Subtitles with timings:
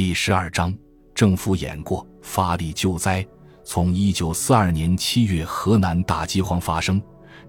[0.00, 0.74] 第十二章，
[1.14, 3.22] 政府演过，发力救灾。
[3.62, 6.98] 从一九四二年七月河南大饥荒发生，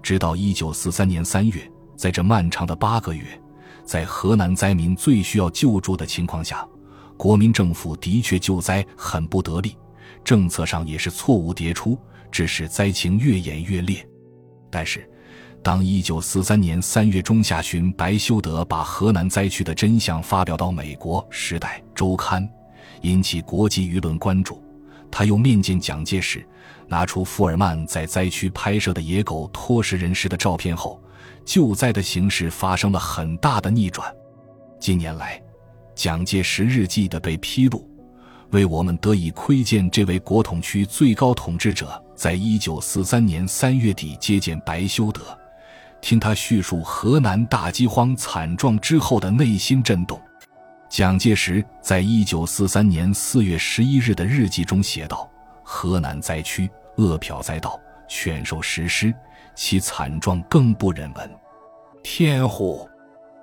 [0.02, 3.24] 直到一九四三年三月，在这漫长的八个月，
[3.86, 6.68] 在河南灾民最需要救助的情况下，
[7.16, 9.74] 国民政府的确救灾很不得力，
[10.22, 11.98] 政策上也是错误迭出，
[12.30, 14.06] 致使灾情越演越烈。
[14.70, 15.10] 但是，
[15.62, 22.42] 当一九四三年三月中下旬，白修德把河南灾区的真相发表到美国《时代周刊》，
[23.02, 24.60] 引起国际舆论关注。
[25.08, 26.44] 他又面见蒋介石，
[26.88, 31.00] 拿出福尔曼在灾区拍摄的野狗拖食人尸的照片后，
[31.44, 34.12] 救灾的形势发生了很大的逆转。
[34.80, 35.40] 近年来，
[35.94, 37.88] 蒋介石日记的被披露，
[38.50, 45.20] 为我们得以窥见这位国统区最高统治者，在一九四三年三月底接见白修德。
[46.02, 50.20] 听他叙述河南大饥荒惨状之后的内心震动，
[50.90, 55.30] 蒋介石在一九四三年四月十一日的日记中写道
[55.62, 59.14] ：“河南灾区饿殍灾道，犬兽食尸，
[59.54, 61.30] 其惨状更不忍闻。
[62.02, 62.86] 天乎！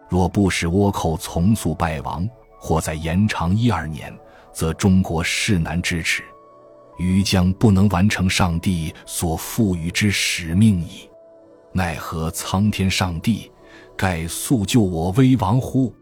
[0.10, 2.28] 若不使倭寇从速败亡，
[2.60, 4.14] 或再延长一二年，
[4.52, 6.24] 则中国势难支持，
[6.98, 11.09] 余将不能完成上帝所赋予之使命矣。”
[11.72, 13.52] 奈何苍天上帝，
[13.96, 15.94] 盖速救我危亡乎？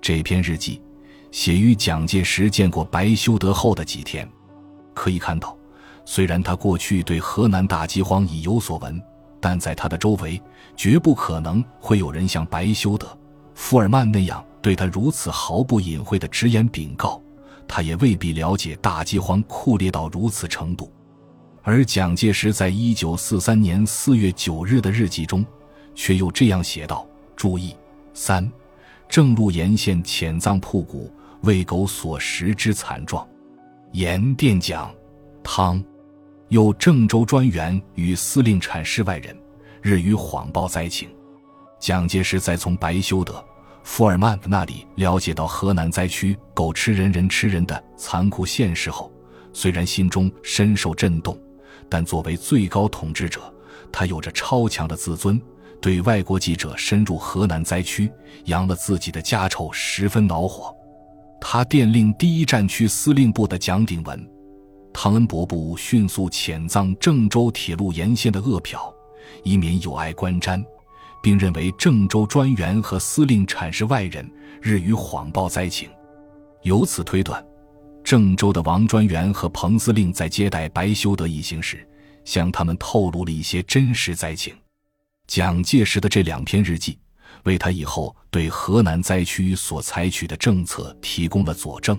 [0.00, 0.82] 这篇日记
[1.30, 4.28] 写于蒋介石见过白修德后的几天。
[4.92, 5.56] 可以看到，
[6.04, 9.00] 虽然他过去对河南大饥荒已有所闻，
[9.40, 10.40] 但在他的周围
[10.76, 13.06] 绝不可能会有人像白修德、
[13.54, 17.22] 福尔曼那样对他如此毫不隐晦的直言禀告。
[17.66, 20.92] 他也未必了解大饥荒酷烈到如此程度。
[21.66, 25.42] 而蒋介石在一九四三年四月九日的日记中，
[25.94, 27.74] 却又这样写道：“注意
[28.12, 28.52] 三，
[29.08, 33.26] 正路沿线浅葬铺谷，为狗所食之惨状。
[33.92, 34.94] 盐店讲，
[35.42, 35.82] 汤，
[36.48, 39.34] 有郑州专员与司令阐释外人，
[39.80, 41.08] 日语谎报灾情。”
[41.80, 43.42] 蒋介石在从白修德、
[43.82, 49.10] 福尔曼那里了解到河南灾区狗吃人、人吃人的残酷现实后，
[49.54, 51.38] 虽然心中深受震动。
[51.88, 53.40] 但作为最高统治者，
[53.92, 55.40] 他有着超强的自尊，
[55.80, 58.10] 对外国记者深入河南灾区
[58.46, 60.74] 扬了自己的家丑十分恼火。
[61.40, 64.28] 他电令第一战区司令部的蒋鼎文、
[64.92, 68.92] 汤恩伯部迅速遣葬郑州铁路沿线的恶殍，
[69.42, 70.64] 以免有碍观瞻，
[71.22, 74.28] 并认为郑州专员和司令阐释外人
[74.62, 75.88] 日语谎报灾情，
[76.62, 77.44] 由此推断。
[78.04, 81.88] 郑州的王专员和彭司令在接待白修德一行时，
[82.26, 84.54] 向他们透露了一些真实灾情。
[85.26, 86.98] 蒋介石的这两篇日记，
[87.44, 91.98] 为他以后对河南灾区所采取的政策提供了佐证。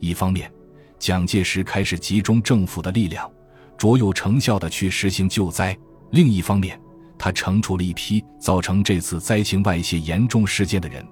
[0.00, 0.52] 一方面，
[0.98, 3.30] 蒋介石开始集中政府的力量，
[3.78, 5.76] 卓有成效地去实行救灾；
[6.10, 6.78] 另一方面，
[7.16, 11.06] 他惩处了一批造成这次灾情外泄严重事件的人，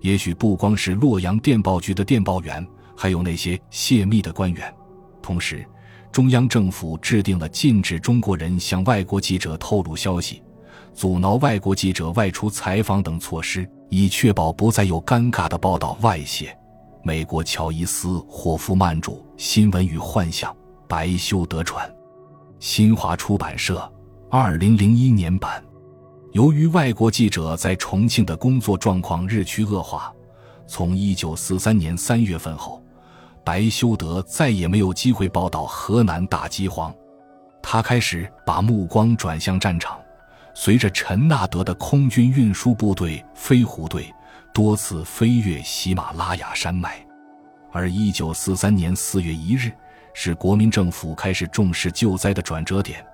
[0.00, 2.64] 也许不光是洛阳电报局的电报员。
[2.96, 4.72] 还有那些泄密的官员，
[5.20, 5.64] 同时，
[6.12, 10.42] 中央政府制定了禁止中国人向外国记者透露消息、
[10.92, 16.56] 阻挠外国记者外出采访等措施，以确保不再有尴尬的报道外泄。
[17.02, 20.52] 美国乔伊斯·霍夫曼著《新闻与幻想》，
[20.86, 21.92] 白修德传，
[22.60, 23.92] 新华出版社，
[24.30, 25.62] 二零零一年版。
[26.32, 30.12] 由于外国记者在重庆的工作状况日趋恶化，
[30.66, 32.83] 从一九四三年三月份后。
[33.44, 36.92] 白修德再也没有机会报道河南大饥荒，
[37.62, 40.00] 他开始把目光转向战场。
[40.54, 44.12] 随着陈纳德的空军运输部队飞虎队
[44.52, 47.04] 多次飞越喜马拉雅山脉，
[47.72, 49.70] 而一九四三年四月一日
[50.14, 53.04] 是国民政府开始重视救灾的转折点。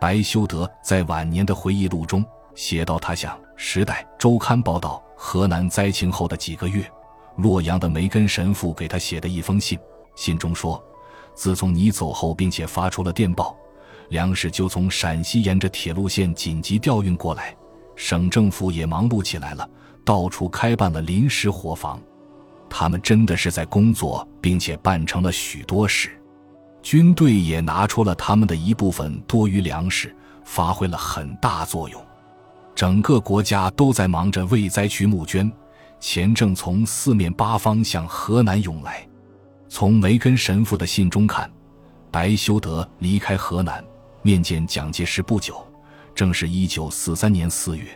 [0.00, 2.24] 白修德在晚年的回忆录中
[2.54, 6.84] 写道：“他向《时代周刊》报道河南灾情后的几个月。”
[7.38, 9.78] 洛阳的梅根神父给他写的一封信，
[10.16, 10.82] 信中说
[11.34, 13.56] ：“自从你走后，并且发出了电报，
[14.08, 17.56] 粮食就从陕西沿着铁路线紧急调运过来，
[17.94, 19.70] 省政府也忙碌起来了，
[20.04, 22.00] 到处开办了临时伙房。
[22.68, 26.10] 他们真的是在工作，并且办成了许多事。
[26.82, 30.12] 军队也拿出了他们的一部分多余粮食，
[30.42, 32.04] 发挥了很大作用。
[32.74, 35.48] 整个国家都在忙着为灾区募捐。”
[36.00, 39.06] 钱正从四面八方向河南涌来。
[39.68, 41.50] 从梅根神父的信中看，
[42.10, 43.84] 白修德离开河南
[44.22, 45.66] 面见蒋介石不久，
[46.14, 47.86] 正是一九四三年四月，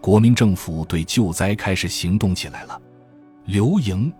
[0.00, 2.80] 国民政府对救灾开始行动起来了。
[3.46, 4.12] 刘莹，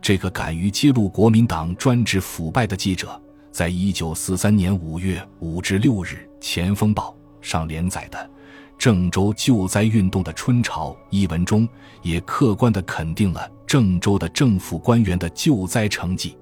[0.00, 3.20] 这个敢于揭露国民党专制腐败的记者，
[3.52, 7.14] 在一九四三年五月五至六日，《前锋报》
[7.46, 8.18] 上连载的
[8.82, 11.68] 《郑州救灾运动的春潮》一文中，
[12.02, 16.36] 也客观地肯定了郑州的政府官员的救灾成绩。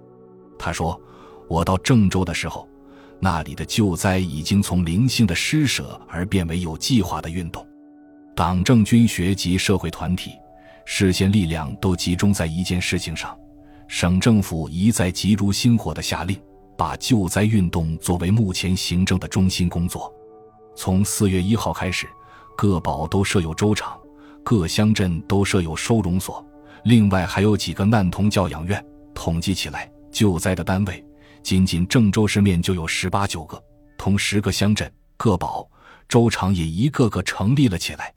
[0.58, 0.98] 他说
[1.50, 2.66] ：“我到郑州的时候，
[3.18, 7.68] 那里的救灾已经从零星的施舍而变为有计划的运动，
[8.34, 10.30] 党政军学及社会团体、
[10.86, 13.38] 视线力量都集中在一件事情上。”
[13.86, 16.40] 省政府一再急如星火地下令，
[16.74, 20.10] 把救灾运动作为目前行政的中心工作。
[20.74, 22.08] 从四月一号开始，
[22.60, 23.98] 各堡都设有粥厂，
[24.44, 26.46] 各乡镇都设有收容所，
[26.84, 28.84] 另外还有几个难童教养院。
[29.14, 31.02] 统计起来，救灾的单位
[31.42, 33.58] 仅仅郑州市面就有十八九个，
[33.96, 35.66] 同十个乡镇、各堡、
[36.06, 38.12] 粥厂也一个个成立了起来。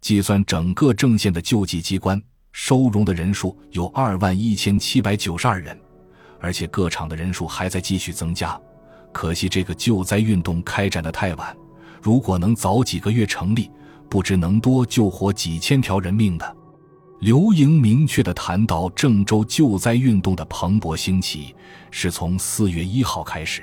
[0.00, 2.18] 计算整个郑县的救济机关。
[2.52, 5.78] 收容的人数有二万一千七百九十二人，
[6.40, 8.58] 而且各厂的人数还在继续增加。
[9.12, 11.54] 可惜这个救灾运动开展的太晚，
[12.04, 13.70] 如果能早几个月成立，
[14.10, 16.56] 不知能多救活几千条人命的。
[17.20, 21.56] 刘莹明确地谈到，郑州救灾运动的蓬勃兴起
[21.90, 23.62] 是从四月一号开始。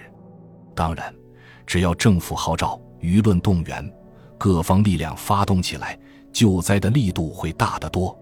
[0.73, 1.13] 当然，
[1.67, 3.87] 只要政府号召、舆论动员、
[4.39, 5.95] 各方力量发动起来，
[6.33, 8.17] 救灾的力度会大得多。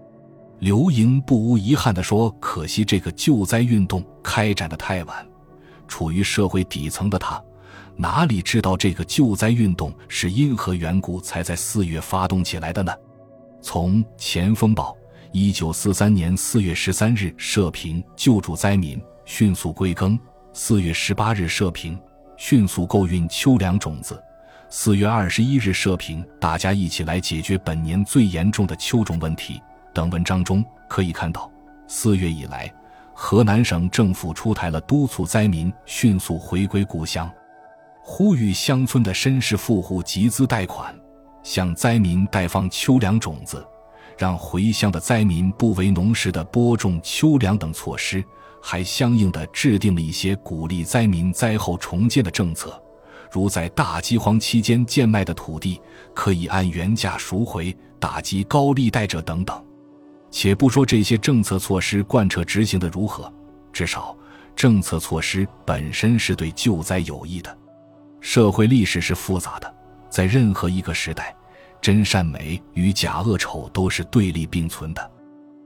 [0.58, 5.26] 刘莹不无遗憾地说：“可惜这个救灾运动开展的太晚，
[5.88, 7.42] 处于社会底层的他，
[8.00, 12.90] 哪里知道这个救灾运动是因何缘故才在四月发动起来的呢？”
[13.60, 14.92] 从《前锋报》
[15.32, 20.18] 一九四三年四月十三日社评：“救助灾民，迅速归耕。”
[20.54, 22.00] 四月十八日社评
[22.38, 24.18] ：“迅速购运秋粮种子。”
[24.70, 29.60] 四月二十一日社评：“大家一起来解决本年最严重的秋种问题。”
[29.92, 31.50] 等文章中可以看到，
[31.86, 32.72] 四月以来，
[33.12, 37.30] 河南省政府出台了督促灾民迅速回归故乡，
[38.02, 40.94] 呼吁乡村的绅士富户集资贷款，
[41.42, 43.64] 向灾民贷放秋粮种子，
[44.18, 48.24] 让回乡的灾民不为农时的播种秋粮等措施，
[48.60, 52.82] 还相应的制定了一些鼓励灾民灾后重建的政策，
[53.30, 55.80] 如在大饥荒期间贱卖的土地
[56.14, 59.62] 可以按原价赎回，打击高利贷者等等。
[60.30, 63.32] 且不说这些政策措施贯彻执行的如何，
[63.72, 64.16] 至少
[64.56, 67.56] 政策措施本身是对救灾有益的。
[68.20, 69.74] 社会历史是复杂的，
[70.08, 71.34] 在任何一个时代，
[71.80, 75.10] 真善美与假恶丑都是对立并存的。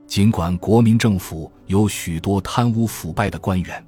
[0.07, 3.85] 尽管国民政府有许多贪污腐败的官员，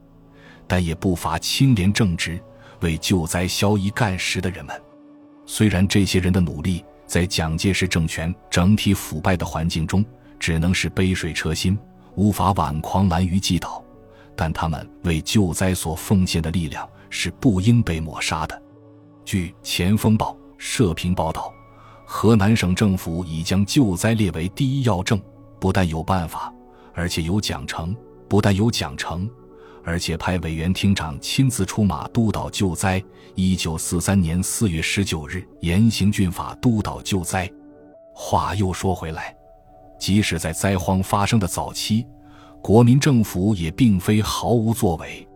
[0.68, 2.40] 但也不乏清廉正直、
[2.81, 4.75] 为救灾消一干时的人们。
[5.46, 10.04] 虽然这些人的努力在蒋介石政权整体腐败的环境中，
[10.40, 11.78] 只能是杯水车薪，
[12.16, 13.81] 无法挽狂澜于既倒，
[14.36, 18.62] 但他们为救灾所奉献的力量是不应被抹杀的。
[19.25, 21.54] 据《前锋报》社评报道，
[22.06, 25.19] 河南省政府已将救灾列为第一要政，
[25.59, 26.54] 不但有办法，
[26.94, 27.94] 而且有奖惩；
[28.30, 29.30] 不但有奖惩，
[29.83, 33.04] 而且派委员厅长亲自出马督导救灾。
[33.36, 37.51] 一九四三年四月十九日，严刑峻法督导救灾。
[38.13, 39.36] 话又说回来。
[40.00, 42.06] 即使在灾荒发生的早期，
[42.62, 45.26] 国民政府也并非毫无作为。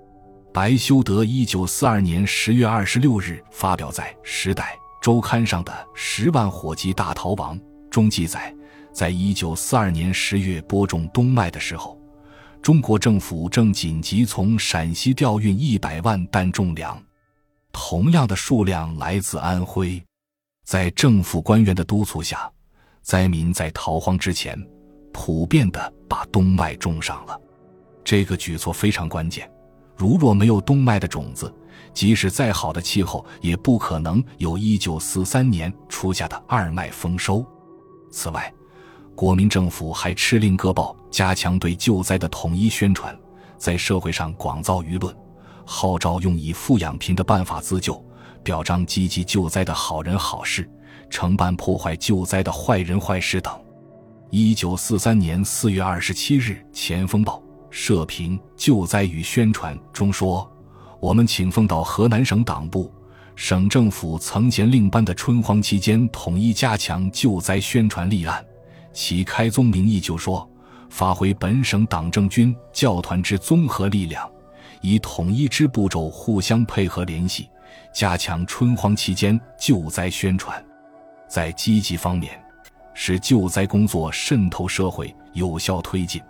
[0.53, 7.57] 白修德一九四二年十月二十六日发表在《时代周刊》上的《十万火急大逃亡》
[7.89, 8.53] 中记载，
[8.91, 11.97] 在一九四二年十月播种冬麦的时候，
[12.61, 17.01] 中国政府正紧急从陕西调运一百万担重粮，
[17.71, 20.03] 同样的数量来自安徽，
[20.65, 22.51] 在政府官员的督促下。
[23.01, 24.61] 灾民在逃荒之前，
[25.13, 27.39] 普遍的把冬麦种上了。
[28.03, 29.49] 这个举措非常关键。
[30.01, 31.53] 如若没有冬麦的种子，
[31.93, 37.45] 即使再好的气候，也不可能有1943年初夏的二麦丰收。
[38.09, 38.51] 此外，
[39.13, 43.15] 国民政府还敕令各报加强对救灾的统一宣传，
[43.59, 45.15] 在社会上广造舆论，
[45.67, 48.03] 号召用以富养贫的办法自救，
[48.41, 50.67] 表彰积极救灾的好人好事。
[51.11, 53.53] 承办破坏救灾的坏人坏事等。
[54.31, 57.37] 一九四三年四月二十七日，《前锋报》
[57.71, 60.47] 社评《救灾与宣传》中说
[60.99, 62.91] ：“我们请奉到河南省党部、
[63.35, 68.45] 省政府曾前令颁的春荒期间，统一加强救灾宣传立案。
[68.91, 70.47] 其开宗明义就说，
[70.89, 74.29] 发挥本省党政军教团之综合力量，
[74.81, 77.47] 以统一之步骤互相配合联系，
[77.95, 80.63] 加强春荒期间救灾宣传。”
[81.29, 82.37] 在积极方面，
[82.93, 86.21] 使救灾工作渗透社会、有效推进；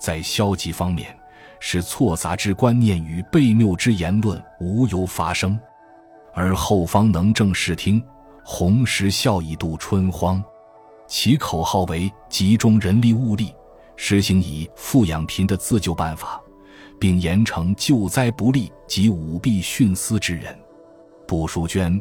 [0.00, 1.14] 在消极方面，
[1.60, 5.56] 使错杂之观念与悖谬之言论无由发生，
[6.34, 8.02] 而后方能正视听，
[8.42, 10.42] 红石效以度春荒。
[11.06, 13.52] 其口号为集中人力物力，
[13.96, 16.40] 实行以富养贫的自救办法，
[16.98, 20.56] 并严惩救灾不力及舞弊徇私之人。
[21.26, 22.00] 不赎捐、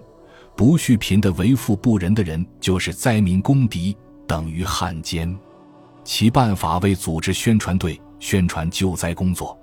[0.56, 5.38] 不恤贫的为富不仁的人，就是灾民公敌，等于汉奸。
[6.04, 8.00] 其办法为组织宣传队。
[8.22, 9.58] 宣传救灾工作，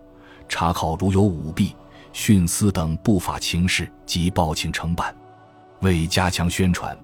[0.48, 1.76] 查考如有舞弊、
[2.14, 5.14] 徇私等不法情事，即报请惩办。
[5.82, 6.96] 为加强宣传，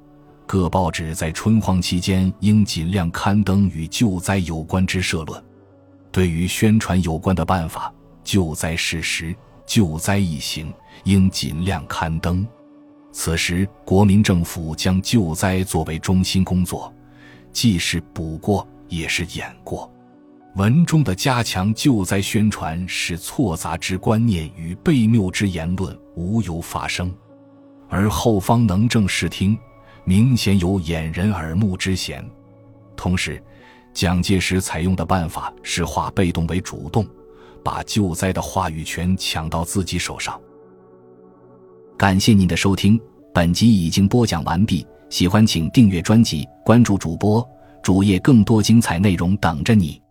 [0.46, 5.44] 各报纸在春荒期间应尽量刊登与救灾有关之社论。
[6.10, 7.92] 对于宣传有关的办法、
[8.24, 9.36] 救灾事实、
[9.66, 10.72] 救灾一行，
[11.04, 12.46] 应尽量刊登。
[13.12, 16.90] 此时，国民政府将救灾作为中心工作，
[17.52, 19.90] 既是补过，也是演过。
[20.56, 27.10] 文中的加强救灾宣传，使错杂之观念与悖谬之言论无由发生，
[27.88, 29.58] 而后方能正视听，
[30.04, 32.22] 明显有掩人耳目之嫌。
[32.94, 33.42] 同时，
[33.94, 37.06] 蒋介石采用的办法是化被动为主动，
[37.64, 40.38] 把救灾的话语权抢到自己手上。
[41.96, 43.00] 感谢您的收听，
[43.32, 44.86] 本集已经播讲完毕。
[45.08, 47.46] 喜欢请订阅专辑，关注主播
[47.82, 50.01] 主页，更多精彩内容等着你。